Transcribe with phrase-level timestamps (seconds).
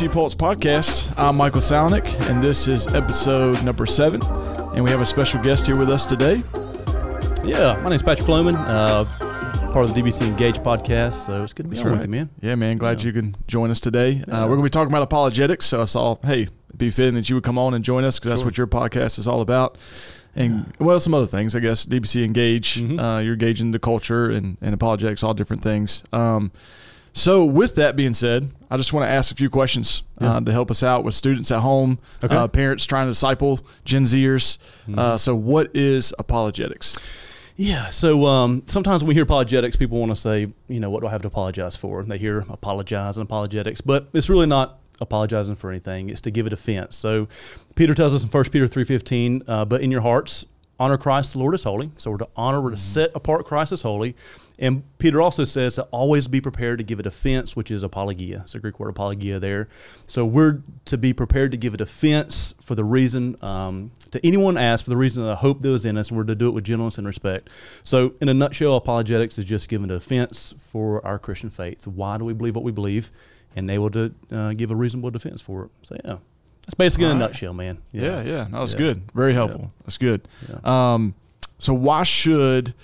[0.00, 1.14] Welcome back to the DBC Pulse podcast.
[1.18, 4.22] I'm Michael Salnick, and this is episode number seven.
[4.74, 6.42] And we have a special guest here with us today.
[7.44, 9.04] Yeah, my name's Patrick Lowman, uh,
[9.72, 11.26] part of the DBC Engage podcast.
[11.26, 11.98] So it's good to be That's on right.
[12.00, 12.30] with you, man.
[12.40, 12.78] Yeah, man.
[12.78, 13.06] Glad Yeah.
[13.08, 14.22] you can join us today.
[14.22, 15.66] Uh, we're going to be talking about apologetics.
[15.66, 18.18] So I saw, hey, it'd be fitting that you would come on and join us
[18.18, 19.76] because that's what your podcast is all about.
[20.34, 21.84] And, well, some other things, I guess.
[21.84, 22.98] DBC Engage, Mhm.
[23.00, 26.04] uh, you're engaging the culture and, and apologetics, all different things.
[26.12, 26.52] Um,
[27.12, 30.36] so, with that being said, I just want to ask a few questions Yeah.
[30.36, 32.34] uh, to help us out with students at home, Okay.
[32.34, 34.58] uh, parents trying to disciple Gen Zers.
[34.88, 34.98] Mm-hmm.
[34.98, 36.98] Uh, so, what is apologetics?
[37.56, 37.88] Yeah.
[37.90, 41.08] So um, sometimes when we hear apologetics, people want to say, you know, what do
[41.08, 42.00] I have to apologize for?
[42.00, 46.08] And they hear apologize and apologetics, but it's really not apologizing for anything.
[46.08, 46.96] It's to give a defense.
[46.96, 47.28] So
[47.74, 50.46] Peter tells us in 1 Peter 3.15, uh, but in your hearts,
[50.80, 51.90] honor Christ the Lord as holy.
[51.96, 54.16] So we're to honor, we're to set apart Christ as holy.
[54.58, 58.40] And Peter also says to always be prepared to give a defense, which is apologia.
[58.42, 59.68] It's a Greek word apologia there.
[60.06, 64.56] So we're to be prepared to give a defense for the reason, um, to anyone
[64.56, 66.48] asked for the reason of the hope that was in us, and we're to do
[66.48, 67.48] it with gentleness and respect.
[67.82, 71.86] So, in a nutshell, apologetics is just giving a defense for our Christian faith.
[71.86, 73.10] Why do we believe what we believe?
[73.56, 75.70] And able to uh, give a reasonable defense for it.
[75.82, 76.16] So, yeah.
[76.62, 77.78] That's basically in a nutshell, man.
[77.92, 78.46] Yeah, yeah.
[78.50, 78.78] No, that's Yeah.
[78.78, 79.02] good.
[79.14, 79.72] Very helpful.
[79.84, 80.28] That's good.
[80.48, 80.58] Yeah.
[80.94, 81.14] Um,
[81.58, 82.74] so why should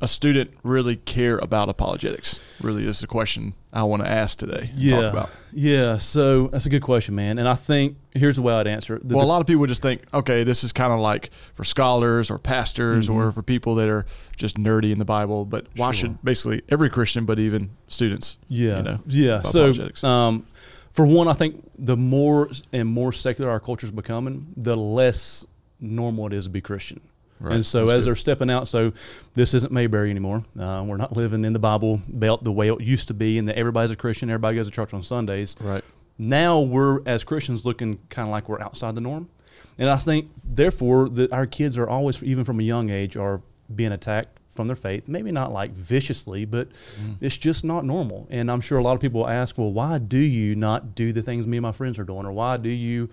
[0.00, 2.38] a student really care about apologetics?
[2.60, 4.70] Really is the question I want to ask today.
[4.76, 5.00] Yeah.
[5.00, 5.30] Talk about.
[5.52, 5.96] Yeah.
[5.98, 7.38] So, that's a good question, man.
[7.38, 9.08] And I think here's the way I'd answer it.
[9.08, 11.64] The- Well, a lot of people just think, okay, this is kind of like for
[11.64, 14.04] scholars or pastors or for people that are
[14.36, 15.44] just nerdy in the Bible.
[15.44, 15.92] But why Mm-hmm.
[15.92, 15.94] Sure.
[15.94, 18.36] should basically every Christian, but even students?
[18.48, 19.40] Yeah, you know, yeah.
[19.42, 20.04] So, apologetics.
[20.04, 20.46] um,
[20.92, 25.46] for one, I think the more and more secular our culture is becoming, the less
[25.80, 27.00] normal it is to be Christian.
[27.40, 27.56] Right.
[27.56, 28.08] And so, That's as good.
[28.08, 28.92] they're stepping out, so
[29.34, 30.44] this isn't Mayberry anymore.
[30.58, 33.48] Uh, we're not living in the Bible Belt the way it used to be, and
[33.48, 35.56] that everybody's a Christian, everybody goes to church on Sundays.
[35.60, 35.82] Right.
[36.18, 39.28] Now we're as Christians looking kind of like we're outside the norm,
[39.76, 43.40] and I think therefore that our kids are always, even from a young age, are
[43.74, 45.08] being attacked from their faith.
[45.08, 47.16] Maybe not like viciously, but mm.
[47.20, 48.26] it's just not normal.
[48.30, 51.12] And I'm sure a lot of people will ask, well, why do you not do
[51.12, 53.08] the things me and my friends are doing, or why do you,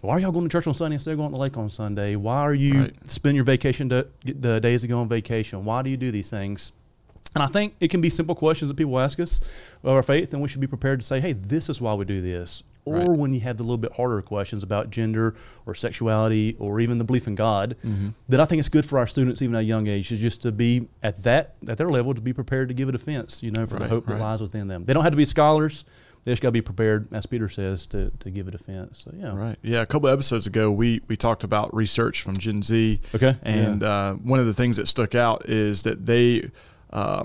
[0.00, 1.68] why are y'all going to church on Sunday instead of going to the lake on
[1.68, 2.16] Sunday?
[2.16, 3.10] Why are you Right.
[3.10, 5.64] spend your vacation to, the days to go on vacation?
[5.64, 6.72] Why do you do these things?
[7.34, 9.40] And I think it can be simple questions that people ask us
[9.82, 12.04] of our faith, and we should be prepared to say, hey, this is why we
[12.04, 12.62] do this.
[12.86, 13.08] Or Right.
[13.08, 15.34] when you have the little bit harder questions about gender
[15.64, 18.08] or sexuality or even the belief in God, Mm-hmm.
[18.28, 20.42] that I think it's good for our students, even at a young age, is just
[20.42, 23.50] to be at that at their level to be prepared to give a defense, you
[23.50, 24.18] know, for Right, the hope right.
[24.18, 24.84] that lies within them.
[24.84, 25.84] They don't have to be scholars;
[26.24, 28.98] they just got to be prepared, as Peter says, to, to give a defense.
[29.04, 29.56] So yeah, Right.
[29.62, 29.80] Yeah.
[29.82, 33.00] A couple episodes ago, we we talked about research from Gen Z.
[33.14, 33.36] Okay.
[33.42, 36.50] And uh, one of the things that stuck out is that they
[36.92, 37.24] uh,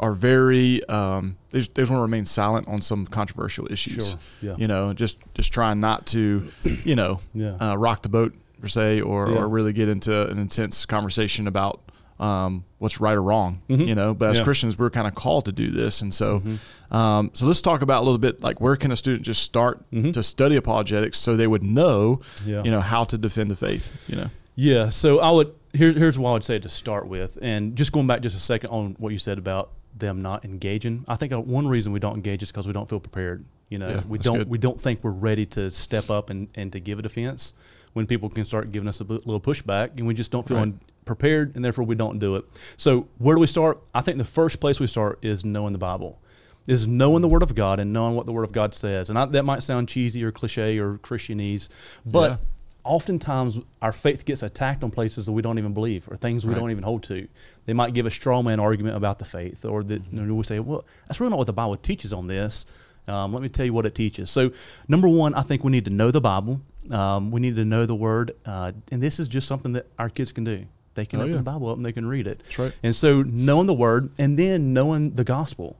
[0.00, 4.10] are very um, they, just, they just want to remain silent on some controversial issues.
[4.10, 4.18] Sure,
[4.50, 4.54] yeah.
[4.58, 6.42] You know, just just trying not to,
[6.84, 7.54] you know, Yeah.
[7.60, 9.36] uh, rock the boat per se, or Yeah.
[9.38, 11.80] or really get into an intense conversation about.
[12.18, 13.88] Um, what's right or wrong, Mhm.
[13.88, 14.12] you know?
[14.12, 14.44] But as Yeah.
[14.44, 16.94] Christians, we're kind of called to do this, and so, Mm-hmm.
[16.94, 19.82] um, so let's talk about a little bit like where can a student just start
[19.90, 20.12] Mhm.
[20.12, 22.62] to study apologetics so they would know, Yeah.
[22.62, 24.26] you know, how to defend the faith, you know?
[24.54, 27.90] Yeah, so I would here, here's what I would say to start with, and just
[27.90, 31.04] going back just a second on what you said about them not engaging.
[31.08, 33.44] I think uh, one reason we don't engage is because we don't feel prepared.
[33.68, 34.48] You know, Yeah, we don't good.
[34.50, 37.54] we don't think we're ready to step up and, and to give a defense
[37.92, 40.62] when people can start giving us a little pushback, and we just don't feel Right.
[40.64, 42.44] un- prepared, and therefore we don't do it.
[42.76, 43.80] So where do we start?
[43.94, 46.20] I think the first place we start is knowing the Bible.
[46.66, 49.18] Is knowing the Word of God and knowing what the Word of God says, and
[49.18, 51.68] I, that might sound cheesy or cliche or Christianese,
[52.06, 52.36] but Yeah.
[52.84, 56.52] Oftentimes our faith gets attacked on places that we don't even believe or things we
[56.52, 56.60] Right.
[56.60, 57.28] don't even hold to.
[57.66, 60.16] They might give a straw man argument about the faith, or that Mm-hmm.
[60.16, 62.66] you know, we say, "Well, that's really not what the Bible teaches on this."
[63.08, 64.30] Um, let me tell you what it teaches.
[64.30, 64.50] So,
[64.88, 66.60] number one, I think we need to know the Bible.
[66.90, 70.08] Um, we need to know the Word, uh, and this is just something that our
[70.08, 70.66] kids can do.
[70.94, 71.38] They can Oh, open yeah.
[71.38, 72.40] the Bible up and they can read it.
[72.44, 72.72] That's right.
[72.82, 75.76] And so, knowing the Word, and then knowing the gospel,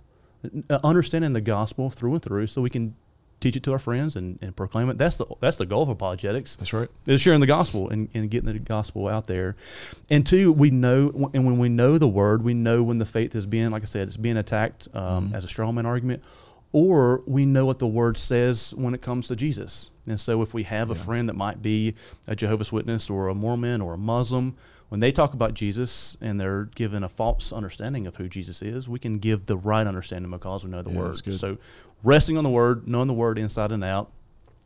[0.70, 2.94] uh, understanding the gospel through and through, so we can
[3.40, 4.98] teach it to our friends and, and proclaim it.
[4.98, 6.88] That's the that's the goal of apologetics That's right.
[7.06, 9.56] is sharing the gospel and, and getting the gospel out there.
[10.10, 13.34] And two, we know, and when we know the word, we know when the faith
[13.34, 16.22] is being, like I said, it's being attacked um, as a strawman argument,
[16.72, 19.90] or we know what the word says when it comes to Jesus.
[20.06, 21.94] And so if we have a friend that might be
[22.28, 24.56] a Jehovah's Witness or a Mormon or a Muslim,
[24.90, 28.88] when they talk about Jesus and they're given a false understanding of who Jesus is,
[28.88, 31.16] we can give the right understanding because we know the Yeah, word.
[31.38, 31.56] So
[32.02, 34.10] resting on the word, knowing the word inside and out,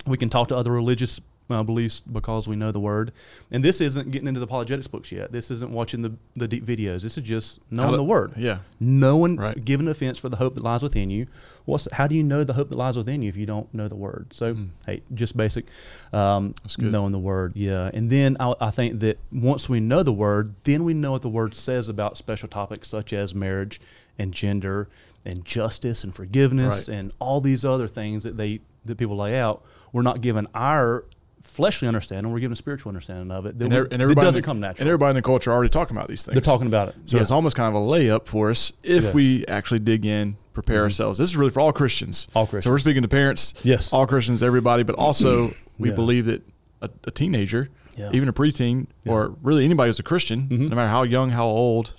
[0.07, 3.13] we can talk to other religious uh, beliefs because we know the word.
[3.51, 5.31] And this isn't getting into the apologetics books yet.
[5.31, 7.03] This isn't watching the, the deep videos.
[7.03, 8.33] This is just knowing the word.
[8.37, 8.59] Yeah.
[8.81, 9.63] Knowing, Right.
[9.63, 11.27] giving offense for the hope that lies within you.
[11.67, 13.89] What's how do you know the hope that lies within you if you don't know
[13.89, 14.33] the word?
[14.33, 14.57] So,
[14.87, 15.67] hey, just basic
[16.13, 17.91] um, knowing the word, yeah.
[17.93, 21.23] And then I, I think that once we know the word, then we know what
[21.23, 23.81] the word says about special topics such as marriage
[24.19, 24.89] and gender
[25.25, 26.97] and justice and forgiveness Right.
[26.99, 29.65] and all these other things that they that people lay out.
[29.93, 31.05] We're not given our
[31.45, 33.59] fleshly understanding; we're given a spiritual understanding of it.
[33.59, 35.69] That, And, we- and everybody doesn't the- come And everybody in the culture are already
[35.71, 36.35] talking about these things.
[36.35, 36.95] They're talking about it.
[37.05, 37.23] So Yeah.
[37.23, 39.15] it's almost kind of a layup for us if Yes.
[39.15, 40.85] we actually dig in, prepare Mhm.
[40.85, 41.19] ourselves.
[41.19, 42.27] This is really for all Christians.
[42.35, 42.65] All Christians.
[42.65, 43.93] So we're speaking to parents, Yes.
[43.93, 45.95] all Christians, everybody, but also we Yeah.
[45.95, 46.43] believe that
[46.83, 48.11] a, a teenager, Yeah.
[48.13, 50.69] even a preteen, or really anybody who's a Christian, Mhm.
[50.71, 51.93] no matter how young, how old,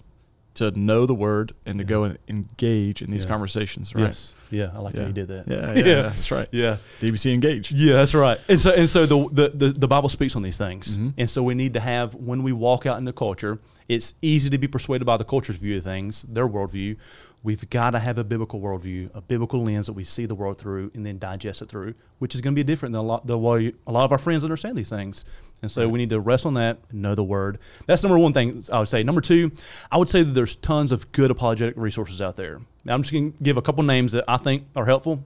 [0.55, 1.87] to know the word and to Yeah.
[1.89, 3.29] go and engage in these Yeah.
[3.29, 4.05] conversations, right?
[4.05, 4.33] Yes.
[4.51, 5.47] Yeah, I like how you did that.
[5.47, 6.47] Yeah, yeah, yeah, that's right.
[6.51, 6.77] Yeah.
[7.01, 7.71] DBC engage.
[7.71, 8.39] Yeah, that's right.
[8.47, 10.97] And so and so the the, the, the Bible speaks on these things.
[10.97, 11.13] Mhm.
[11.17, 13.59] And so we need to have when we walk out in the culture,
[13.89, 16.95] it's easy to be persuaded by the culture's view of things, their worldview.
[17.45, 20.57] We've got to have a biblical worldview, a biblical lens that we see the world
[20.57, 23.27] through and then digest it through, which is going to be different than a lot
[23.27, 25.25] the way a lot of our friends understand these things.
[25.61, 25.91] And so Right.
[25.91, 27.59] we need to rest on that, know the word.
[27.85, 29.03] That's number one thing I would say.
[29.03, 29.51] Number two,
[29.91, 32.61] I would say that there's tons of good apologetic resources out there.
[32.83, 35.23] Now, I'm just going to give a couple names that I think are helpful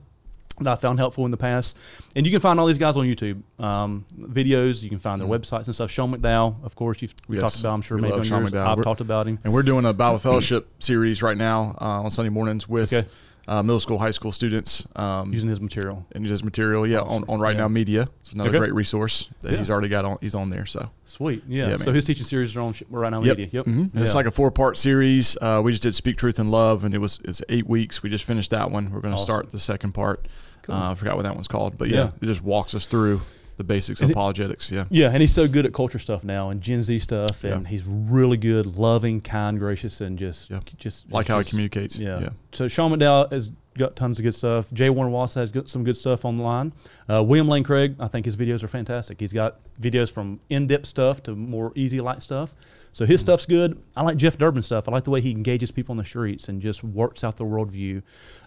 [0.60, 1.76] that I found helpful in the past.
[2.16, 4.82] And you can find all these guys on YouTube um, videos.
[4.82, 5.90] You can find their websites and stuff.
[5.90, 7.42] Sean McDowell, of course, you've we Yes.
[7.52, 7.74] talked about.
[7.74, 8.52] I'm sure We maybe on Sean yours.
[8.52, 8.60] McDowell.
[8.66, 9.38] I've We're- talked about him.
[9.44, 13.08] And we're doing a Bible Fellowship series right now uh, on Sunday mornings with Okay.
[13.48, 14.86] uh, middle school, high school students.
[14.96, 16.06] Um, Using his material.
[16.12, 17.62] and his material, yeah, on, on Right Yeah.
[17.62, 18.08] Now Media.
[18.20, 18.58] It's another Okay.
[18.58, 19.58] great resource that Yeah.
[19.58, 20.18] he's already got on.
[20.20, 21.42] He's on there, so Sweet.
[21.48, 21.70] Yeah.
[21.70, 21.94] Yeah, so man.
[21.96, 23.38] his teaching series are on right now Yep.
[23.38, 23.48] media.
[23.52, 23.66] Yep.
[23.66, 23.94] Mhm.
[23.94, 25.36] And It's like a four part series.
[25.40, 28.02] Uh, we just did Speak Truth and Love, and it was it's eight weeks.
[28.02, 28.86] We just finished that one.
[28.92, 29.24] We're going to Awesome.
[29.24, 30.26] start the second part.
[30.62, 30.74] Cool.
[30.74, 32.10] Uh, I forgot what that one's called, but yeah, Yeah.
[32.22, 33.20] it just walks us through
[33.56, 34.70] the basics of apologetics.
[34.70, 37.64] Yeah, Yeah, and he's so good at culture stuff now and Gen Z stuff, and
[37.64, 37.68] Yeah.
[37.68, 40.60] he's really good, loving, kind, gracious, and just Yeah.
[40.78, 41.98] just like it's how he communicates.
[41.98, 42.20] Yeah.
[42.20, 42.28] yeah.
[42.52, 44.70] So Sean McDowell has got tons of good stuff.
[44.72, 44.90] J.
[44.90, 46.72] Warner Wallace has good, some good stuff on the line.
[47.08, 49.18] Uh, William Lane Craig, I think his videos are fantastic.
[49.18, 52.54] He's got videos from in-depth stuff to more easy light stuff.
[52.92, 53.24] So his Mhm.
[53.24, 53.78] stuff's good.
[53.96, 54.88] I like Jeff Durbin stuff.
[54.88, 57.44] I like the way he engages people on the streets and just works out the
[57.44, 58.02] worldview.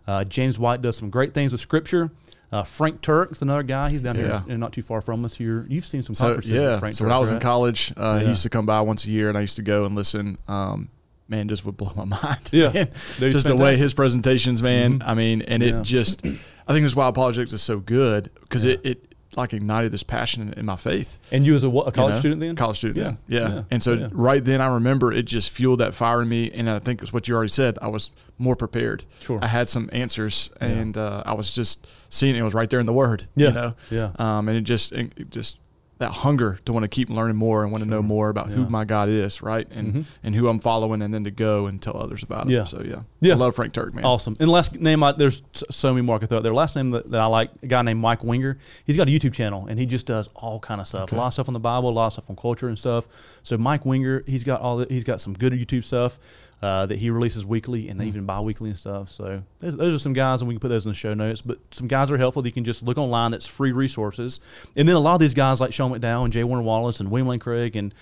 [0.07, 2.11] Uh, James White does some great things with scripture.
[2.51, 3.89] Uh, Frank Turek's another guy.
[3.89, 4.43] He's down Yeah.
[4.45, 5.39] here, uh, not too far from us.
[5.39, 6.51] You're, you've seen some So conferences.
[6.51, 8.65] with yeah, Frank so when I Turk, was in college, uh, he used to come
[8.65, 10.37] by once a year, and I used to go and listen.
[10.47, 10.89] Um,
[11.27, 12.49] man, just would blow my mind.
[12.51, 12.71] Yeah.
[13.19, 14.99] Just the way his presentations, man.
[14.99, 15.07] Mhm.
[15.07, 15.79] I mean, and Yeah.
[15.79, 18.73] it just, I think that's why apologetics is so good because Yeah.
[18.73, 21.17] it, it like ignited this passion in, my faith.
[21.31, 22.19] And you as a, what, a college you know?
[22.19, 22.55] student then?
[22.55, 23.39] College student, Yeah.
[23.41, 23.63] yeah, yeah.
[23.71, 26.77] And so right then, I remember it just fueled that fire in me, and I
[26.77, 27.79] think it's what you already said.
[27.81, 29.05] I was more prepared.
[29.21, 29.39] Sure.
[29.41, 32.79] I had some answers, and uh, I was just seeing it, it was right there
[32.79, 33.27] in the Word.
[33.35, 33.47] Yeah.
[33.47, 34.11] You know, Yeah.
[34.19, 35.57] um, and it just it just
[35.99, 38.67] that hunger to want to keep learning more and want to know more about who
[38.67, 40.05] my God is, right, and Mhm.
[40.23, 42.53] and who I'm following, and then to go and tell others about it.
[42.53, 42.63] Yeah.
[42.63, 43.33] So yeah, Yeah.
[43.33, 44.03] I love Frank Turek, man.
[44.03, 44.35] Awesome.
[44.39, 46.53] And last name, I, there's so many more I could throw out there.
[46.53, 48.57] Last name that, that I like, a guy named Mike Winger.
[48.85, 51.03] He's got a YouTube channel and he just does all kind of stuff.
[51.03, 51.15] Okay.
[51.15, 53.07] A lot of stuff on the Bible, a lot of stuff on culture and stuff.
[53.43, 56.19] So Mike Winger, he's got all the, he's got some good YouTube stuff
[56.61, 58.05] uh, that he releases weekly and Mm.
[58.05, 59.09] even bi-weekly and stuff.
[59.09, 61.41] So those, those are some guys, and we can put those in the show notes.
[61.41, 63.31] But some guys are helpful that you can just look online.
[63.31, 64.39] That's free resources.
[64.75, 66.43] And then a lot of these guys like Sean McDowell and J.
[66.43, 67.93] Warner Wallace and William Lane Craig and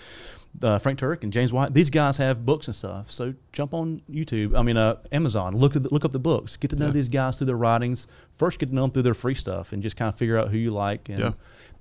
[0.62, 1.72] uh, Frank Turek and James White.
[1.72, 3.10] These guys have books and stuff.
[3.10, 4.56] So jump on YouTube.
[4.56, 5.56] I mean, uh, Amazon.
[5.56, 6.56] Look at the, look up the books.
[6.56, 6.92] Get to know Yeah.
[6.92, 8.06] these guys through their writings.
[8.34, 10.50] First, get to know them through their free stuff, and just kind of figure out
[10.50, 11.08] who you like.
[11.08, 11.32] And, Yeah.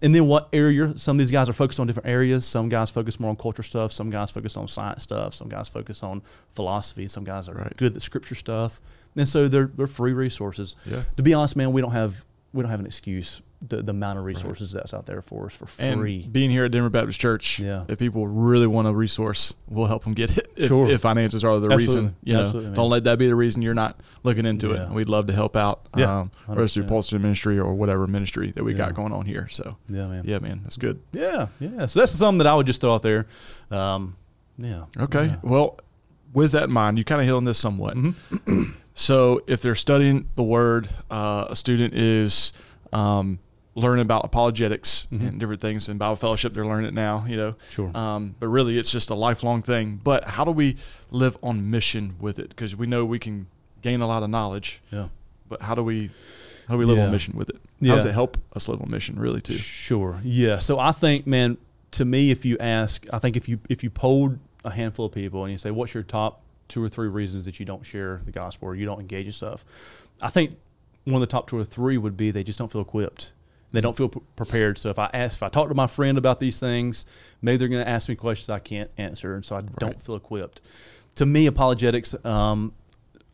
[0.02, 0.98] and then what area.
[0.98, 2.46] Some of these guys are focused on different areas.
[2.46, 3.92] Some guys focus more on culture stuff.
[3.92, 5.34] Some guys focus on science stuff.
[5.34, 6.22] Some guys focus on
[6.54, 7.08] philosophy.
[7.08, 7.76] Some guys are Right.
[7.78, 8.80] good at scripture stuff.
[9.16, 10.76] And so they're they're free resources.
[10.86, 11.04] Yeah.
[11.18, 12.24] To be honest, man, we don't have
[12.54, 13.42] we don't have an excuse.
[13.68, 15.86] The, the amount of resources that's out there for us for free.
[16.24, 17.84] And being here at Denver Baptist Church, Yeah.
[17.88, 20.52] if people really want a resource, we'll help them get it.
[20.56, 20.90] If, Sure.
[20.90, 21.86] if finances are the Absolutely.
[21.86, 22.74] reason, you know, man.
[22.74, 24.86] don't let that be the reason you're not looking into Yeah.
[24.86, 24.90] it.
[24.90, 26.90] We'd love to help out, Yeah, um, whether it's through 100%.
[26.90, 28.80] Pulse Ministry or whatever ministry that we Yeah.
[28.80, 29.48] got going on here.
[29.52, 30.24] So, yeah, man.
[30.26, 31.00] yeah, man, that's good.
[31.14, 31.86] Yeah, yeah.
[31.86, 33.28] So that's something that I would just throw out there.
[33.70, 34.16] Um,
[34.58, 34.86] yeah.
[35.00, 35.26] Okay.
[35.28, 35.36] Yeah.
[35.44, 35.80] Well,
[36.34, 37.96] with that in mind, you kind of hit on this somewhat.
[37.96, 38.16] Mhm.
[38.94, 42.52] So, if they're studying the Word, uh, a student is
[42.92, 43.40] um,
[43.76, 45.28] learning about apologetics Mhm.
[45.30, 46.54] and different things in Bible fellowship.
[46.54, 47.56] They're learning it now, you know.
[47.70, 47.96] Sure.
[47.96, 50.00] Um, but really, it's just a lifelong thing.
[50.04, 50.76] But how do we
[51.10, 52.50] live on mission with it?
[52.50, 53.48] Because we know we can
[53.82, 55.08] gain a lot of knowledge, yeah.
[55.50, 56.10] but how do we
[56.68, 57.06] how do we live Yeah.
[57.06, 57.58] on mission with it?
[57.86, 59.54] How does it help us live on mission, really, too?
[59.54, 60.22] Sure.
[60.24, 60.60] Yeah.
[60.60, 61.58] So I think, man,
[61.92, 65.12] to me, if you ask, I think if you if you polled a handful of
[65.14, 68.22] people and you say, "What's your top two or three reasons that you don't share
[68.26, 69.66] the gospel or you don't engage in stuff?"
[70.22, 70.58] I think
[71.06, 73.34] one of the top two or three would be they just don't feel equipped.
[73.72, 74.78] They don't feel p- prepared.
[74.78, 77.06] So if I ask, if I talk to my friend about these things,
[77.42, 80.16] maybe they're going to ask me questions I can't answer, and so I don't feel
[80.16, 80.62] equipped.
[81.16, 82.74] To me, apologetics, um,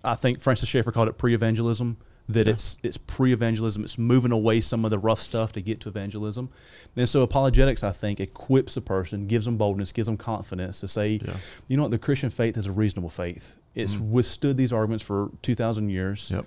[0.03, 1.97] I think Francis Schaeffer called it pre-evangelism.
[2.29, 2.53] That Yeah.
[2.53, 3.85] it's it's pre-evangelism.
[3.85, 6.49] It's moving away some of the rough stuff to get to evangelism.
[6.97, 10.89] And so apologetics, I think, equips a person, gives them boldness, gives them confidence to
[10.89, 11.37] say, Yeah.
[11.69, 13.57] you know what, the Christian faith is a reasonable faith.
[13.75, 14.09] It's Mhm.
[14.09, 16.45] withstood these arguments for two thousand years Yep.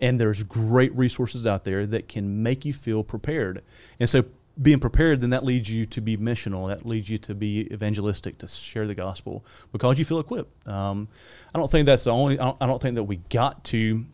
[0.00, 3.62] And there's great resources out there that can make you feel prepared.
[4.00, 4.24] And so
[4.60, 6.68] being prepared, then that leads you to be missional.
[6.68, 10.66] That leads you to be evangelistic, to share the gospel because you feel equipped.
[10.66, 11.08] Um,
[11.54, 12.38] I don't think that's the only.
[12.38, 14.04] I don't, I don't think that we got to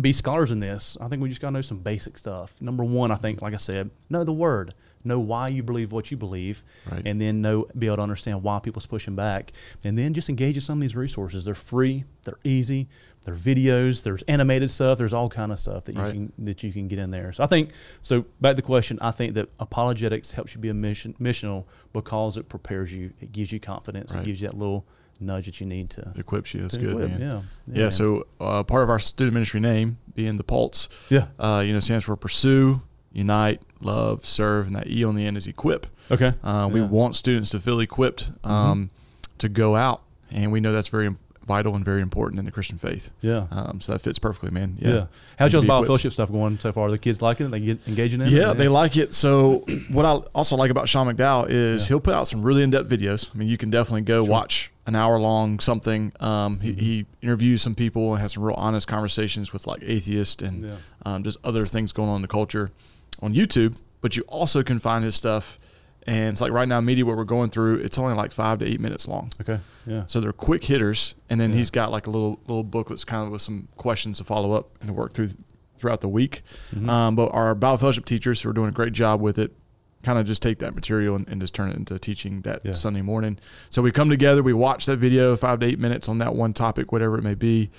[0.00, 0.96] be scholars in this.
[1.00, 2.54] I think we just got to know some basic stuff.
[2.60, 4.74] Number one, I think, like I said, know the word.
[5.02, 7.02] Know why you believe what you believe, Right.
[7.06, 9.50] and then know be able to understand why people's pushing back,
[9.82, 11.46] and then just engage in some of these resources.
[11.46, 12.86] They're free, they're easy,
[13.24, 16.12] they're videos, there's animated stuff, there's all kind of stuff that you Right.
[16.14, 17.32] can that you can get in there.
[17.32, 17.70] So I think
[18.02, 18.24] so.
[18.40, 22.36] Back to the question, I think that apologetics helps you be a mission missional because
[22.36, 24.22] it prepares you, it gives you confidence, Right.
[24.22, 24.86] it gives you that little
[25.20, 26.12] nudge that you need to.
[26.16, 26.62] Equips you.
[26.62, 27.10] That's good, equip.
[27.10, 27.20] man.
[27.20, 27.40] Yeah.
[27.66, 27.80] Yeah.
[27.82, 27.90] man.
[27.90, 31.26] so uh, part of our student ministry name being the Pulse, yeah.
[31.38, 32.80] uh, you know, stands for pursue,
[33.12, 35.86] unite, love, serve, and that E on the end is equip.
[36.10, 36.32] Okay.
[36.42, 36.86] Uh, We Yeah.
[36.86, 36.94] Mm-hmm.
[36.94, 38.88] want students to feel equipped um,
[39.38, 41.18] to go out, and we know that's very im-
[41.50, 43.10] vital and very important in the Christian faith.
[43.20, 43.46] Yeah.
[43.50, 44.76] Um, so that fits perfectly, man.
[44.78, 44.88] Yeah.
[44.94, 45.06] Yeah.
[45.38, 46.90] How's to y'all's be Bible fellowship stuff going so far?
[46.90, 47.50] The kids liking it?
[47.50, 48.32] They get engaging in it?
[48.32, 49.12] Yeah, they like it.
[49.14, 51.88] So what I also like about Sean McDowell is Yeah.
[51.88, 53.30] he'll put out some really in-depth videos.
[53.34, 56.12] I mean, you can definitely go watch an hour-long something.
[56.20, 56.80] Um, he, Mm-hmm.
[56.80, 60.76] he interviews some people and has some real honest conversations with like atheists and Yeah.
[61.04, 62.70] um, just other things going on in the culture
[63.22, 63.74] on YouTube.
[64.02, 65.58] But you also can find his stuff,
[66.06, 67.76] and it's like right now, media what we're going through.
[67.76, 69.30] It's only like five to eight minutes long.
[69.40, 69.58] Okay.
[69.86, 70.04] Yeah.
[70.06, 71.56] So they're quick hitters, and then Yeah.
[71.58, 74.70] he's got like a little little booklets kind of with some questions to follow up
[74.80, 75.30] and to work through
[75.78, 76.42] throughout the week.
[76.74, 76.88] Mhm.
[76.88, 79.52] Um, but our Bible fellowship teachers who are doing a great job with it,
[80.02, 82.72] kind of just take that material and, and just turn it into teaching that Yeah.
[82.72, 83.38] Sunday morning.
[83.70, 86.52] So we come together, we watch that video, five to eight minutes on that one
[86.52, 87.70] topic, whatever it may be,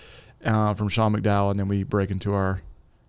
[0.45, 2.61] uh, from Sean McDowell, and then we break into our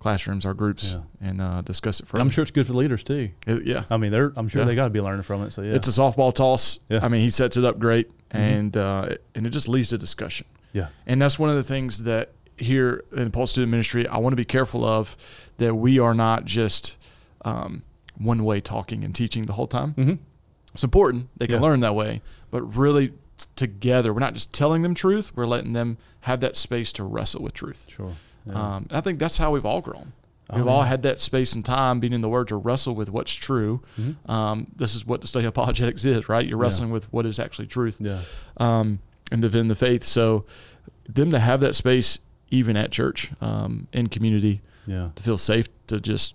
[0.02, 1.28] classrooms, our groups, Yeah.
[1.28, 2.22] and uh, discuss it And further.
[2.22, 3.30] I'm sure it's good for leaders too.
[3.46, 3.84] It- yeah.
[3.88, 4.32] I mean, they're.
[4.36, 4.66] I'm sure Yeah.
[4.66, 5.52] they got to be learning from it.
[5.52, 5.74] So yeah.
[5.74, 6.80] It's a softball toss.
[6.88, 7.00] Yeah.
[7.02, 8.14] I mean, he sets it up great, Mhm.
[8.38, 10.46] and uh, and it just leads to discussion.
[10.72, 10.88] yeah.
[11.06, 14.36] And that's one of the things that here in Pulse Student Ministry, I want to
[14.36, 15.16] be careful of
[15.58, 16.98] that we are not just
[17.44, 17.82] um,
[18.18, 19.94] one way talking and teaching the whole time.
[19.94, 20.14] Mm-hmm.
[20.74, 21.62] It's important; they can Yeah.
[21.62, 23.12] learn that way, but really
[23.56, 27.42] together, we're not just telling them truth; we're letting them have that space to wrestle
[27.42, 27.86] with truth.
[27.88, 28.12] Sure.
[28.46, 28.76] Yeah.
[28.76, 30.12] Um, I think that's how we've all grown.
[30.50, 30.88] Oh, We've all yeah.
[30.88, 33.80] had that space and time being in the Word to wrestle with what's true.
[33.98, 34.28] Mhm.
[34.28, 36.44] Um, this is what the study of apologetics is, right?
[36.46, 36.62] You're Yeah.
[36.64, 38.20] wrestling with what is actually truth yeah.
[38.58, 38.98] um,
[39.30, 40.02] and defend the faith.
[40.04, 40.44] So,
[41.08, 42.18] them to have that space,
[42.50, 45.10] even at church, um, in community, Yeah.
[45.14, 46.34] to feel safe to just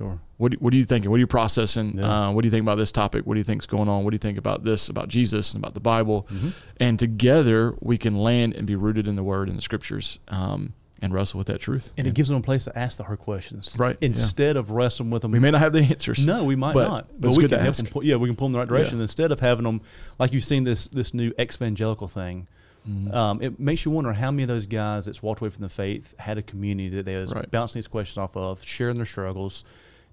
[0.00, 0.18] Sure.
[0.38, 1.10] what what are you thinking?
[1.10, 1.98] What are you processing?
[1.98, 2.28] Yeah.
[2.28, 3.26] Uh, what do you think about this topic?
[3.26, 4.02] What do you think's going on?
[4.04, 6.26] What do you think about this, about Jesus, and about the Bible?
[6.32, 6.52] Mhm.
[6.78, 10.72] And together we can land and be rooted in the Word and the Scriptures, um,
[11.02, 11.92] and wrestle with that truth.
[11.98, 13.74] And it gives them a place to ask the hard questions.
[13.78, 14.06] Right, yeah.
[14.06, 15.32] Instead of wrestling with them.
[15.32, 16.24] we may not have the answers.
[16.26, 17.06] No, we might but- not.
[17.18, 17.86] but But, we can help them.
[17.86, 19.02] Pull, yeah, we can pull them in the right direction Yeah.
[19.02, 19.80] instead of having them
[20.18, 22.48] like you've seen this this new ex-evangelical thing.
[22.88, 23.14] Mhm.
[23.14, 25.68] Um, it makes you wonder how many of those guys that's walked away from the
[25.68, 27.50] faith had a community that they was Right.
[27.50, 29.64] bouncing these questions off of, sharing their struggles,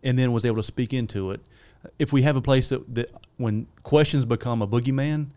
[0.03, 1.41] and then was able to speak into it.
[1.99, 5.27] If we have a place that, that when questions become a boogeyman,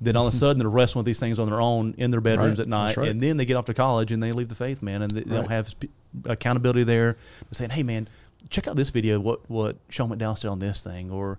[0.00, 2.20] then all of a sudden they're wrestling with these things on their own in their
[2.20, 2.64] bedrooms Right.
[2.64, 3.08] at night, right.
[3.08, 5.22] and then they get off to college and they leave the faith, man, and they,
[5.22, 5.88] they don't have sp-
[6.26, 7.12] accountability there.
[7.40, 8.08] They're saying, "Hey, man,
[8.50, 9.18] check out this video.
[9.20, 11.38] What what Sean McDowell said on this thing," or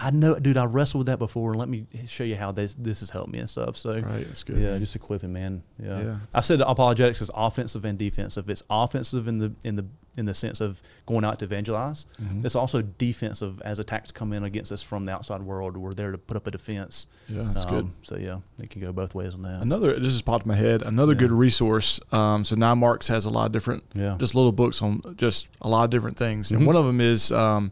[0.00, 1.54] I know, dude, I wrestled with that before.
[1.54, 3.76] Let me show you how this this has helped me and stuff.
[3.76, 4.58] So, Right, that's good.
[4.58, 5.62] yeah, just equipping, man.
[5.82, 6.00] Yeah.
[6.00, 6.16] Yeah.
[6.32, 8.48] I said apologetics is offensive and defensive.
[8.48, 9.86] It's offensive in the in the
[10.16, 12.04] in the sense of going out to evangelize.
[12.20, 12.44] Mhm.
[12.44, 15.76] It's also defensive as attacks come in against us from the outside world.
[15.76, 17.06] We're there to put up a defense.
[17.28, 17.84] Yeah, that's good.
[17.84, 19.62] Um, So yeah, it can go both ways on that.
[19.62, 20.82] Another this just popped in my head.
[20.82, 21.18] Another Yeah.
[21.20, 22.00] good resource.
[22.10, 24.16] Um, so 9Marks has a lot of different, Yeah.
[24.18, 26.50] just little books on just a lot of different things.
[26.50, 27.70] And one of them is, um,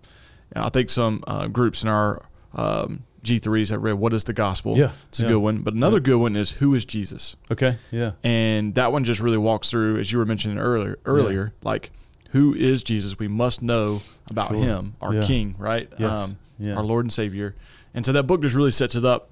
[0.54, 2.22] I think some uh, groups in our
[2.54, 5.28] um, G3s have read "What is the Gospel." Yeah, it's a yeah.
[5.30, 5.58] good one.
[5.58, 7.76] But another good one is "Who is Jesus?" Okay.
[7.90, 8.12] Yeah.
[8.22, 11.90] And that one just really walks through, as you were mentioning earlier, earlier, like
[12.30, 13.18] who is Jesus?
[13.18, 14.00] We must know
[14.30, 14.58] about Sure.
[14.58, 15.22] him, our Yeah.
[15.24, 15.88] King, right?
[15.92, 16.34] Um, Yes.
[16.58, 16.74] Yeah.
[16.76, 17.54] Our Lord and Savior.
[17.94, 19.30] And so that book just really sets it up,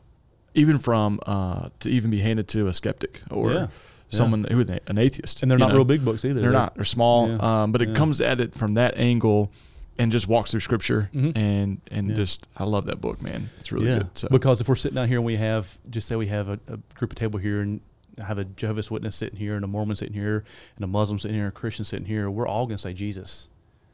[0.54, 3.66] even from uh, to even be handed to a skeptic or Yeah.
[4.11, 5.42] someone who is an atheist.
[5.42, 5.76] And they're not know?
[5.76, 6.40] real big books either.
[6.40, 6.75] They're not.
[6.76, 7.62] They're small, Yeah.
[7.62, 7.94] um, but it Yeah.
[7.94, 9.50] comes at it from that angle,
[9.98, 11.36] and just walks through Scripture, Mhm.
[11.36, 12.14] and and Yeah.
[12.14, 13.50] just I love that book, man.
[13.60, 13.98] It's really yeah.
[13.98, 14.18] good.
[14.18, 16.58] So Because if we're sitting down here and we have, just say we have a,
[16.68, 17.80] a group of table here and
[18.20, 20.44] I have a Jehovah's Witness sitting here and a Mormon sitting here
[20.76, 22.92] and a Muslim sitting here and a Christian sitting here, we're all going to say
[22.92, 23.48] Jesus.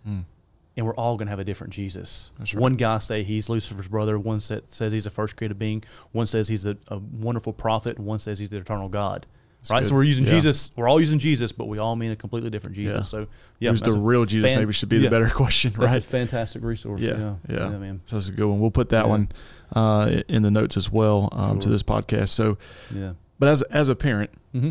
[0.08, 0.24] Mm.
[0.76, 2.30] and we're all going to have a different Jesus.
[2.38, 2.60] That's right.
[2.62, 4.18] One guy say he's Lucifer's brother.
[4.18, 5.82] One sa- says he's a first created being.
[6.12, 7.98] One says he's a, a wonderful prophet.
[7.98, 9.26] And one says he's the eternal God.
[9.68, 9.80] Right.
[9.80, 9.88] good.
[9.88, 10.30] So we're using Yeah.
[10.32, 10.70] Jesus.
[10.76, 12.94] We're all using Jesus, but we all mean a completely different Jesus.
[12.94, 13.02] Yeah.
[13.02, 13.26] So
[13.58, 14.48] yeah, Who's the real Jesus?
[14.48, 16.02] fan- maybe should be the better question, That's a right?
[16.04, 17.00] fantastic resource.
[17.02, 17.70] Yeah, Yeah.
[17.70, 17.78] yeah.
[17.78, 18.00] man.
[18.06, 18.60] So that's a good one.
[18.60, 19.28] We'll put that one
[19.74, 22.30] uh, in the notes as well um, to this podcast.
[22.30, 22.56] So,
[22.94, 23.12] Yeah.
[23.38, 24.70] but as as a parent, Mm-hmm.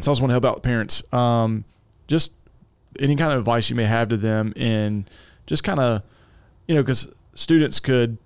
[0.00, 1.02] so I just want to help out parents.
[1.12, 1.64] Um,
[2.06, 2.32] just
[2.98, 5.08] any kind of advice you may have to them and
[5.46, 6.02] just kind of,
[6.66, 8.16] you know, because students could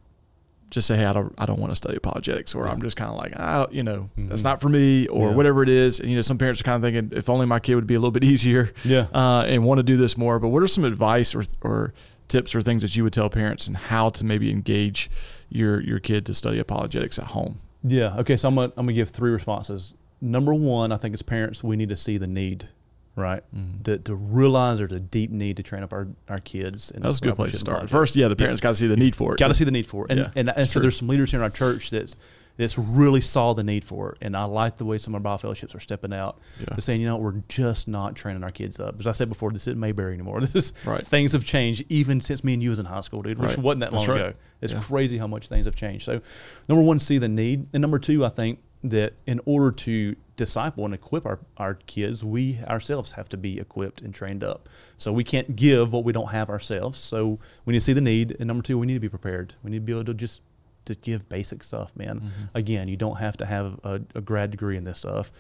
[0.73, 2.73] just say, "Hey, I don't, I don't want to study apologetics," or Yeah.
[2.73, 4.45] "I'm just kind of like, I, don't, you know, that's Mhm.
[4.45, 5.35] not for me," or Yeah.
[5.37, 6.01] whatever it is.
[6.01, 7.95] And you know, some parents are kind of thinking, "If only my kid would be
[7.95, 9.07] a little bit easier," Yeah.
[9.15, 10.39] uh, and want to do this more.
[10.41, 11.93] But what are some advice or or
[12.29, 15.11] tips or things that you would tell parents and how to maybe engage
[15.51, 17.59] your your kid to study apologetics at home?
[17.85, 18.17] Yeah.
[18.19, 18.37] Okay.
[18.37, 19.95] So I'm gonna I'm gonna give three responses.
[20.21, 22.67] Number one, I think as parents we need to see the need,
[23.17, 23.43] right?
[23.55, 23.83] Mm-hmm.
[23.83, 26.91] To, to realize there's a deep need to train up our, our kids.
[26.91, 27.77] In That's a good place to start.
[27.79, 27.91] project.
[27.93, 29.39] First, yeah, the parents got to see the need for it.
[29.39, 30.83] Got to see the need for it, and Yeah, and, and so true.
[30.83, 32.17] there's some leaders here in our church that's
[32.59, 35.23] that's really saw the need for it, and I like the way some of our
[35.23, 36.39] Bible fellowships are stepping out.
[36.61, 36.79] Yeah.
[36.81, 38.97] Saying, you know, we're just not training our kids up.
[38.99, 40.39] As I said before, this isn't Mayberry anymore.
[40.43, 41.03] This is Right.
[41.05, 43.39] things have changed even since me and you was in high school, dude.
[43.39, 43.59] Which Right.
[43.59, 44.21] wasn't that long right.
[44.21, 44.33] ago.
[44.61, 44.81] It's Yeah.
[44.81, 46.05] crazy how much things have changed.
[46.05, 46.21] So,
[46.69, 50.85] number one, see the need, and number two, I think that in order to disciple
[50.85, 54.69] and equip our, our kids, we ourselves have to be equipped and trained up.
[54.97, 56.99] So we can't give what we don't have ourselves.
[56.99, 59.55] So we need to see the need, and number two, we need to be prepared.
[59.63, 60.43] We need to be able to just
[60.85, 62.19] to give basic stuff, man.
[62.19, 62.45] Mm-hmm.
[62.55, 65.31] Again, you don't have to have a, a grad degree in this stuff.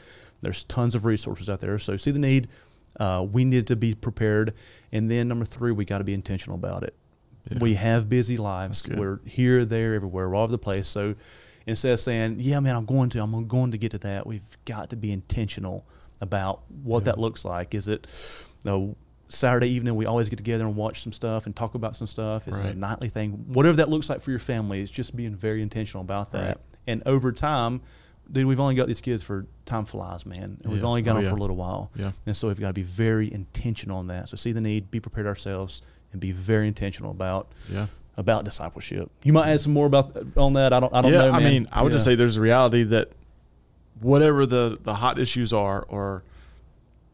[0.40, 1.78] There's tons of resources out there.
[1.78, 2.48] So see the need.
[3.00, 4.54] Uh, we need to be prepared,
[4.92, 6.94] and then number three, we got to be intentional about it.
[7.50, 7.58] Yeah.
[7.60, 8.86] We have busy lives.
[8.86, 10.32] We're here, there, everywhere.
[10.34, 10.86] All over the place.
[10.86, 11.16] So
[11.66, 14.56] instead of saying, "Yeah, man, I'm going to, I'm going to get to that," we've
[14.64, 15.86] got to be intentional
[16.20, 17.04] about what Yeah.
[17.06, 17.74] that looks like.
[17.74, 18.06] Is it,
[18.64, 18.96] you know,
[19.28, 22.46] Saturday evening we always get together and watch some stuff and talk about some stuff?
[22.48, 23.44] Is it a nightly thing?
[23.48, 26.46] Whatever that looks like for your family, it's just being very intentional about that.
[26.46, 26.56] Right.
[26.86, 27.80] And over time,
[28.30, 31.14] dude, we've only got these kids for time flies, man, and we've only got Oh,
[31.16, 31.30] them yeah.
[31.30, 31.90] for a little while.
[31.96, 32.12] Yeah.
[32.26, 34.28] And so we've got to be very intentional on that.
[34.28, 35.80] So see the need, be prepared ourselves,
[36.12, 37.86] and be very intentional about Yeah.
[38.16, 39.10] About discipleship.
[39.24, 40.72] You might add some more about on that.
[40.72, 40.92] I don't.
[40.94, 41.32] I don't yeah, know.
[41.32, 43.10] I mean, I would just say there's a reality that
[44.00, 46.22] whatever the the hot issues are, or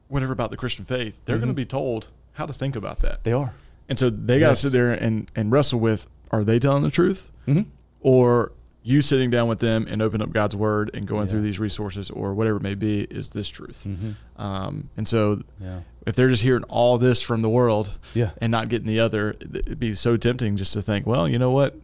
[0.09, 3.25] whatever about the Christian faith, they're going to be told how to think about that,
[3.25, 3.53] they are.
[3.89, 6.91] and so they got to sit there and and wrestle with: Are they telling the
[6.91, 7.63] truth, Mm-hmm.
[8.01, 11.31] or you sitting down with them and open up God's word and going Yeah.
[11.33, 13.85] through these resources, or whatever it may be, is this truth?
[13.87, 14.41] Mm-hmm.
[14.41, 15.81] Um, and so Yeah.
[16.07, 18.31] if they're just hearing all this from the world Yeah.
[18.41, 21.51] and not getting the other, it'd be so tempting just to think, well, you know
[21.51, 21.77] what?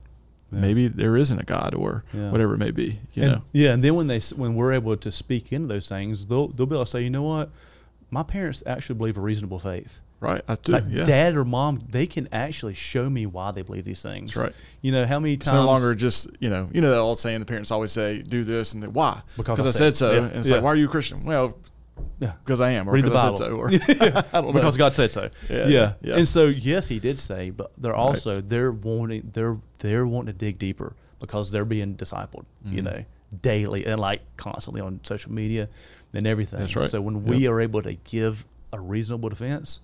[0.52, 3.00] Maybe there isn't a God or whatever it may be.
[3.12, 5.88] You and, know, Yeah, and then when they when we're able to speak into those
[5.88, 7.50] things, they'll they'll be able to say, you know what,
[8.08, 10.00] my parents actually believe a reasonable faith.
[10.24, 10.42] Right?
[10.48, 10.72] I do.
[10.72, 11.04] Like yeah.
[11.04, 14.34] dad or mom, they can actually show me why they believe these things.
[14.34, 14.54] That's right.
[14.82, 17.18] You know how many It's times no longer just you know you know that old
[17.18, 19.94] saying the parents always say do this and then why Because I I said said
[19.94, 20.54] so yeah, and it's yeah.
[20.56, 21.56] like why are you a Christian well
[22.18, 22.32] Yeah.
[22.44, 23.36] because I am or Read the Bible.
[23.36, 23.68] said so or
[24.32, 24.52] I don't know.
[24.52, 25.30] because God said so.
[25.50, 26.16] Yeah, Yeah, yeah.
[26.16, 30.38] And so yes, he did say, but they're also they're wanting they're they're wanting to
[30.38, 32.84] dig deeper because they're being discipled, you Mhm.
[32.84, 33.04] know,
[33.40, 35.68] daily and like constantly on social media
[36.12, 36.60] and everything.
[36.60, 36.88] That's right.
[36.90, 39.80] So when we are able to give a reasonable defense,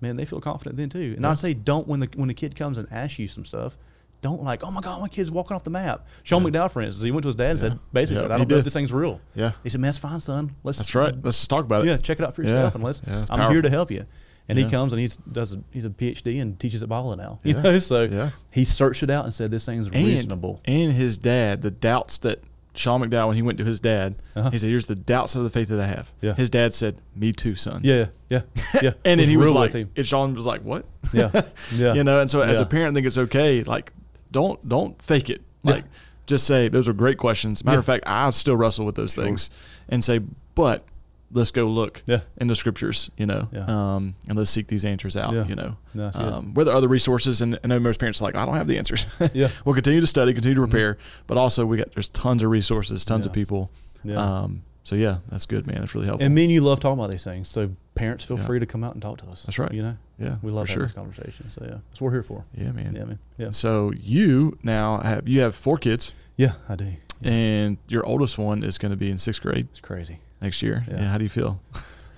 [0.00, 1.12] man, they feel confident then too.
[1.16, 1.30] And Yeah.
[1.30, 3.76] I'd say don't when the when the kid comes and asks you some stuff.
[4.22, 6.06] Don't like, oh my God, my kid's walking off the map.
[6.24, 6.50] Sean Yeah.
[6.50, 7.68] McDowell, for instance, he went to his dad and Yeah.
[7.70, 9.18] said, basically Yeah, said, I don't know if this thing's real.
[9.34, 10.56] yeah He said, man, it's fine, son.
[10.62, 13.00] Let's that's right let's talk about it yeah, check it out for yourself, and let's.
[13.30, 14.04] I'm here to help you.
[14.48, 17.38] And he comes and he's does a, he's a PhD and teaches at Biola now.
[17.44, 17.62] You Yeah.
[17.62, 18.30] know, so Yeah.
[18.50, 20.60] he searched it out and said this thing's and reasonable.
[20.66, 22.40] and his dad the doubts that
[22.74, 24.50] Sean McDowell when he went to his dad Uh-huh.
[24.50, 26.34] he said here's the doubts of the faith that I have Yeah.
[26.34, 28.42] his dad said me too son Yeah, yeah,
[28.80, 28.92] yeah.
[29.04, 29.90] and then he was like him.
[29.96, 31.30] and Sean was like what yeah,
[31.74, 31.94] yeah.
[31.94, 33.92] you know and so as a parent I think it's okay like
[34.30, 35.72] don't don't fake it Yeah.
[35.72, 35.84] like
[36.26, 37.80] just say those are great questions matter Yeah.
[37.80, 39.24] of fact I still wrestle with those Sure.
[39.24, 39.50] things
[39.88, 40.20] and say
[40.54, 40.84] but
[41.32, 42.20] let's go look Yeah.
[42.38, 43.64] in the scriptures you know Yeah.
[43.68, 45.46] um, and let's seek these answers out Yeah.
[45.46, 48.24] you know No, um, where there are other resources and I know most parents are
[48.24, 49.48] like I don't have the answers Yeah.
[49.64, 53.04] we'll continue to study continue to prepare but also we got there's tons of resources
[53.04, 53.70] tons of people
[54.02, 54.16] Yeah.
[54.16, 56.98] um, so yeah that's good man that's really helpful and me and you love talking
[56.98, 57.48] about these things.
[57.48, 59.42] So parents, feel free to come out and talk to us.
[59.44, 59.70] That's right.
[59.72, 61.50] You know, yeah we love having sure this conversation.
[61.50, 62.44] So yeah, that's what we're here for.
[62.54, 63.18] yeah man Yeah, man.
[63.38, 66.94] Yeah, so you now have you have four kids yeah, I do.
[67.22, 70.18] And your oldest one is going to be in sixth grade It's crazy.
[70.40, 70.84] Next year.
[70.88, 71.00] Yeah.
[71.00, 71.08] Yeah.
[71.10, 71.60] how do you feel?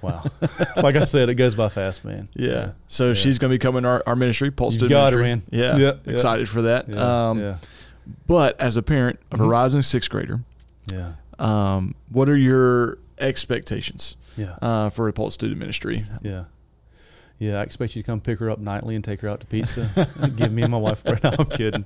[0.03, 0.25] Wow.
[0.77, 2.29] like I said, it goes by fast, man.
[2.35, 2.73] Yeah.
[2.89, 3.15] So Yeah.
[3.15, 5.59] she's going to be coming our, our ministry, Pulse You've Student got her, Ministry.
[5.61, 5.77] man.
[5.77, 5.77] Yeah.
[5.77, 6.13] Yeah, yeah.
[6.13, 6.89] Excited for that.
[6.89, 7.29] Yeah.
[7.31, 7.57] Um, yeah.
[8.27, 9.51] But as a parent of a Mhm.
[9.51, 10.41] rising sixth grader,
[10.93, 11.13] Yeah.
[11.39, 14.57] um, what are your expectations Yeah.
[14.61, 16.05] uh, for a Pulse Student Ministry?
[16.23, 16.45] Yeah.
[17.43, 19.47] Yeah, I expect you to come pick her up nightly and take her out to
[19.47, 19.89] pizza.
[20.37, 21.03] give me and my wife.
[21.25, 21.85] No, I'm kidding.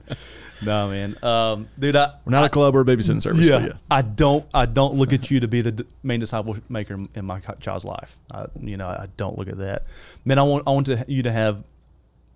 [0.65, 1.97] No, man, um, dude.
[1.97, 3.47] I, We're not a club or a babysitting service.
[3.47, 3.73] yeah.
[3.91, 4.45] I don't.
[4.53, 7.41] I don't look at you to be the d- main disciple maker in- in my
[7.61, 8.17] child's life.
[8.31, 9.85] I, you know, I don't look at that.
[10.25, 10.65] Man, I want.
[10.67, 11.63] I want to, you to have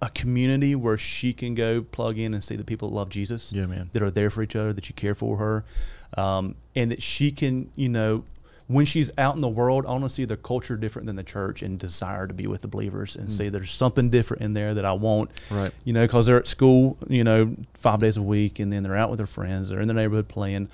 [0.02, 3.52] a community where she can go plug in and see the people that love Jesus
[3.52, 3.90] Yeah, man.
[3.92, 5.64] that are there for each other, that you care for her,
[6.16, 8.24] um, and that she can, you know,
[8.70, 11.24] when she's out in the world, I want to see the culture different than the
[11.24, 13.30] church and desire to be with the believers and hmm.
[13.30, 15.72] see there's something different in there that I want, Right.
[15.84, 18.96] you know, because they're at school, you know, five days a week, and then they're
[18.96, 20.68] out with their friends, they're in the neighborhood playing.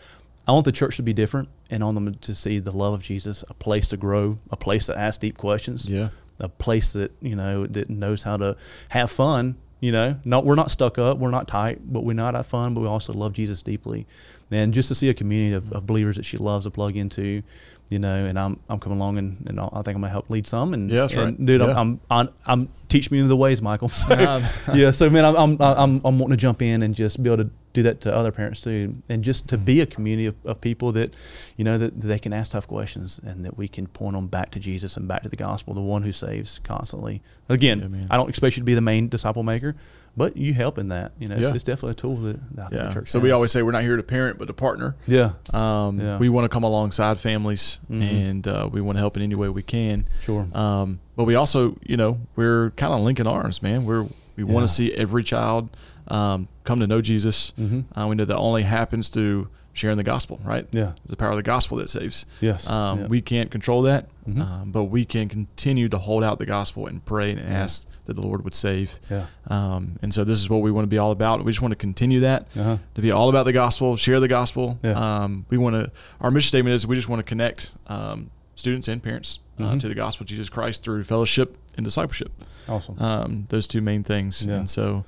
[0.46, 2.92] I want the church to be different, and I want them to see the love
[2.94, 6.10] of Jesus, a place to grow, a place to ask deep questions, Yeah.
[6.38, 8.56] a place that you know that knows how to
[8.90, 9.56] have fun.
[9.80, 12.74] You know, not we're not stuck up, we're not tight, but we not have fun,
[12.74, 14.06] but we also love Jesus deeply.
[14.50, 17.42] And just to see a community of, of believers that she loves to plug into,
[17.88, 20.30] you know, and I'm I'm coming along and, and I'll- I think I'm gonna help
[20.30, 20.72] lead some.
[20.74, 21.46] And Yeah, that's and, right.
[21.46, 21.68] dude, Yeah.
[21.68, 23.88] I'm, I'm I'm I'm teach me the ways, Michael.
[24.06, 24.48] So, Yeah.
[24.74, 27.44] yeah, so man, I'm, I'm I'm I'm wanting to jump in and just be able
[27.44, 30.60] to do that to other parents too, and just to be a community of, of
[30.62, 31.12] people that,
[31.58, 34.28] you know, that, that they can ask tough questions and that we can point them
[34.28, 37.20] back to Jesus and back to the gospel, the one who saves constantly.
[37.50, 38.06] Again, Yeah.
[38.10, 39.74] I don't expect you to be the main disciple maker,
[40.16, 41.12] but you helping that.
[41.18, 41.54] You know, it's, Yeah.
[41.54, 42.92] it's definitely a tool that, that Yeah.
[42.92, 44.96] church So we always say we're not here to parent, but to partner.
[45.06, 46.18] yeah, Um, Yeah.
[46.18, 48.02] We want to come alongside families, Mhm.
[48.02, 50.06] and uh, we want to help in any way we can.
[50.22, 53.84] sure, Um, but we also, you know, we're kind of linking arms, man.
[53.84, 55.70] We're we want to see every child
[56.08, 57.52] um, come to know Jesus.
[57.56, 60.66] hmm Uh, we know that only happens through sharing the gospel, right?
[60.72, 62.24] yeah, It's the power of the gospel that saves.
[62.40, 63.06] yes, Um, yeah.
[63.08, 64.40] We can't control that, Mhm.
[64.40, 68.14] um, but we can continue to hold out the gospel and pray and ask that
[68.14, 68.98] the Lord would save.
[69.10, 71.44] yeah, Um, and so this is what we want to be all about.
[71.44, 72.78] We just want to continue that uh-huh.
[72.94, 74.78] to be all about the gospel, share the gospel.
[74.82, 74.92] Yeah.
[74.92, 75.90] Um, we want to.
[76.20, 79.80] Our mission statement is we just want to connect um, students and parents uh, Mhm.
[79.80, 82.32] to the gospel of Jesus Christ through fellowship and discipleship.
[82.68, 82.96] awesome.
[82.98, 84.44] Um, those two main things.
[84.46, 84.54] Yeah.
[84.56, 85.04] And so,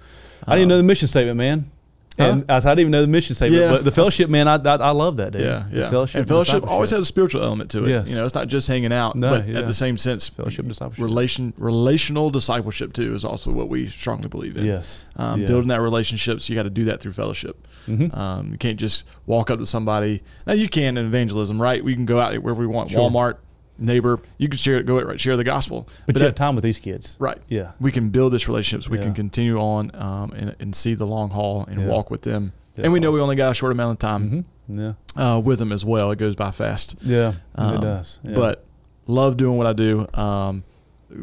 [0.47, 1.71] I didn't know the mission statement, man.
[2.19, 4.55] And I, I didn't even know the mission statement, Yeah, but the fellowship, man, I,
[4.57, 5.43] I, I love that, dude.
[5.43, 5.91] Yeah, The yeah.
[5.91, 7.89] Fellowship, and fellowship always has a spiritual element to it.
[7.89, 8.09] Yes.
[8.11, 9.59] You know, it's not just hanging out, No, but yeah.
[9.61, 11.03] at the same sense, Fellowship, discipleship.
[11.05, 14.65] relation relational discipleship too is also what we strongly believe in.
[14.67, 15.05] Yes.
[15.17, 15.47] Um, Yeah.
[15.47, 17.67] Building that relationship, so you got to do that through fellowship.
[17.87, 18.17] Mhm.
[18.17, 20.23] Um, you can't just walk up to somebody.
[20.47, 21.83] Now you can in evangelism, right?
[21.83, 23.09] We can go out where we want, Sure.
[23.11, 23.37] Walmart,
[23.79, 24.21] neighbor.
[24.39, 25.89] You can share, it go share the gospel.
[26.07, 27.17] But, you that- have time with these kids.
[27.21, 27.73] right, Yeah.
[27.81, 28.89] we can build this relationships.
[28.89, 29.05] we Yeah.
[29.05, 31.87] can continue on um, and, and see the long haul and Yeah.
[31.87, 32.53] walk with them.
[32.75, 34.93] That's and we know we only got a short amount of time hmm Yeah.
[35.17, 36.11] uh, with them as well.
[36.11, 36.97] It goes by fast.
[37.03, 37.35] Yeah.
[37.55, 38.21] Um, it does.
[38.25, 38.35] Yeah.
[38.35, 38.65] But
[39.07, 40.07] love doing what I do.
[40.15, 40.65] Um,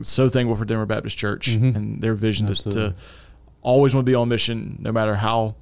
[0.02, 1.76] so thankful for Denver Baptist Church Mhm.
[1.76, 2.90] and their vision Absolutely.
[2.90, 2.96] to
[3.62, 5.56] always want to be on mission, no matter how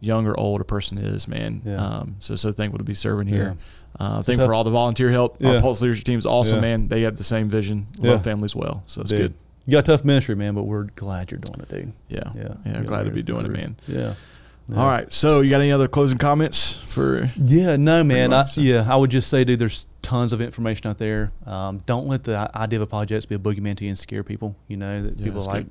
[0.00, 1.26] young or old a person is.
[1.26, 1.76] Man, Yeah.
[1.76, 3.56] um, so so thankful to be serving here.
[3.98, 5.36] Uh, It's a thankful tough- for all the volunteer help.
[5.40, 5.54] Yeah.
[5.54, 6.60] Our Pulse leadership team is awesome, Yeah.
[6.76, 6.88] man.
[6.88, 7.86] They have the same vision.
[7.98, 8.12] Yeah.
[8.12, 9.34] Love families well, so it's Dude, good.
[9.66, 11.92] You got a tough ministry, man, but we're glad you're doing it, dude.
[12.08, 12.54] Yeah, Yeah.
[12.64, 12.82] yeah.
[12.82, 13.76] Glad to be doing it, man.
[13.88, 14.14] Yeah.
[14.68, 14.80] Yeah.
[14.80, 17.30] All right, so you got any other closing comments for?
[17.36, 18.32] Yeah, no, man.
[18.32, 21.30] I, yeah, I would just say, dude, there's tons of information out there.
[21.46, 24.56] Um, don't let the idea of apologetics be a boogeyman to you and scare people.
[24.66, 25.66] You know that Yeah, people like,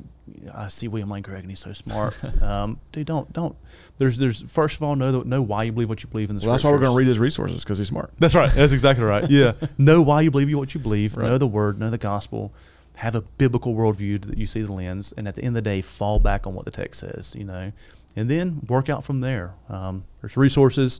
[0.53, 2.15] I see William Lane Craig and he's so smart.
[2.41, 3.55] um, dude, don't don't.
[3.97, 6.45] There's there's first of all know know why you believe what you believe in the.
[6.45, 8.11] Well, that's why we're going to read his resources because he's smart.
[8.19, 8.51] That's right.
[8.51, 9.29] That's exactly right.
[9.29, 9.53] Yeah.
[9.77, 11.17] know why you believe what you believe.
[11.17, 11.27] Right.
[11.27, 11.79] Know the word.
[11.79, 12.53] Know the gospel.
[12.95, 15.69] Have a biblical worldview that you see the lens, and at the end of the
[15.69, 17.35] day, fall back on what the text says.
[17.37, 17.71] You know,
[18.15, 19.53] and then work out from there.
[19.69, 20.99] Um, there's resources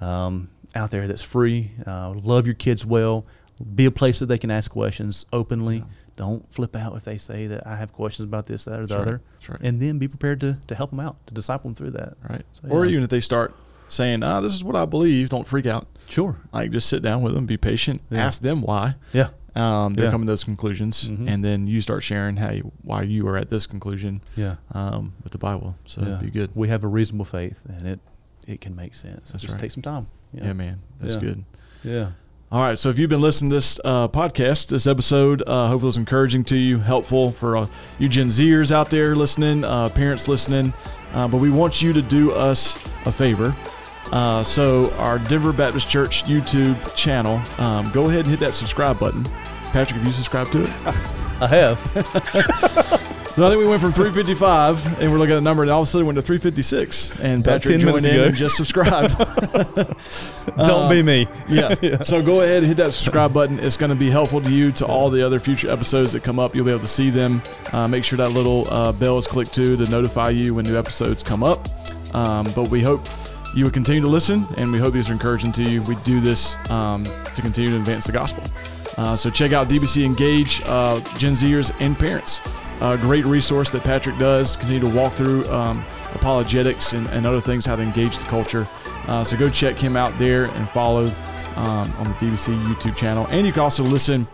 [0.00, 1.72] um, out there that's free.
[1.86, 3.26] Uh, love your kids well.
[3.74, 5.78] Be a place that they can ask questions openly.
[5.78, 5.84] Yeah.
[6.16, 8.88] Don't flip out if they say that I have questions about this, that, or the
[8.88, 9.00] That's right.
[9.00, 9.22] other.
[9.34, 9.60] That's right.
[9.62, 12.14] And then be prepared to, to help them out, to disciple them through that.
[12.28, 12.44] right.
[12.52, 12.92] So, Or yeah.
[12.92, 13.54] even if they start
[13.88, 15.86] saying, "Ah, this is what I believe," don't freak out.
[16.08, 16.36] Sure.
[16.52, 18.26] Like just sit down with them, be patient, Yeah.
[18.26, 18.96] ask them why.
[19.12, 19.28] Yeah.
[19.54, 20.10] Um, they're Yeah.
[20.10, 21.28] coming to those conclusions, Mhm.
[21.28, 24.56] and then you start sharing, "Hey, why you are at this conclusion Yeah.
[24.72, 26.16] um, with the Bible." So Yeah.
[26.22, 26.50] be good.
[26.54, 28.00] We have a reasonable faith, and it
[28.46, 29.30] it can make sense.
[29.30, 29.60] That's Just right.
[29.60, 30.08] take some time.
[30.34, 31.20] Yeah, man, that's Yeah.
[31.20, 31.44] good.
[31.84, 32.08] Yeah.
[32.52, 35.88] All right, so if you've been listening to this uh, podcast, this episode, uh, hopefully
[35.88, 37.66] it's encouraging to you, helpful for uh,
[37.98, 40.74] you Gen Zers out there listening, uh, parents listening.
[41.14, 43.54] Uh, but we want you to do us a favor.
[44.12, 48.98] Uh, so our Denver Baptist Church YouTube channel, um, go ahead and hit that subscribe
[48.98, 49.24] button.
[49.72, 50.70] Patrick, have you subscribed to it?
[51.40, 53.08] I have.
[53.34, 55.80] So I think we went from 355, and we're looking at a number, and all
[55.80, 57.22] of a sudden went to 356.
[57.22, 58.24] And About Patrick 10 joined in ago.
[58.24, 59.16] and just subscribed.
[60.58, 61.26] Don't Uh, be me.
[61.48, 62.02] yeah.
[62.02, 63.58] So go ahead and hit that subscribe button.
[63.58, 66.38] It's going to be helpful to you to all the other future episodes that come
[66.38, 66.54] up.
[66.54, 67.42] You'll be able to see them.
[67.72, 70.76] Uh, make sure that little uh, bell is clicked too to notify you when new
[70.78, 71.68] episodes come up.
[72.14, 73.06] Um, but we hope
[73.56, 75.80] you will continue to listen, and we hope these are encouraging to you.
[75.84, 78.44] We do this um, to continue to advance the gospel.
[78.98, 82.42] Uh, so check out DBC Engage, uh, Gen Zers and parents.
[82.82, 84.56] A great resource that Patrick does.
[84.56, 88.66] Continue to walk through um, apologetics and, and, other things, how to engage the culture.
[89.06, 91.06] Uh, so go check him out there and follow
[91.56, 93.26] um, on the DBC YouTube channel.
[93.30, 94.26] And you can also listen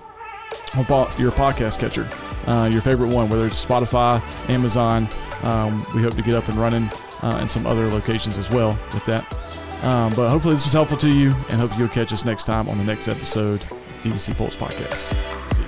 [0.76, 0.84] on
[1.18, 2.06] your podcast catcher,
[2.50, 5.08] uh, your favorite one, whether it's Spotify, Amazon.
[5.42, 6.88] Um, we hope to get up and running
[7.22, 9.24] uh, in some other locations as well with that.
[9.82, 12.68] Um, but hopefully this was helpful to you, and hope you'll catch us next time
[12.68, 15.14] on the next episode of DBC Pulse Podcast.
[15.54, 15.67] See you.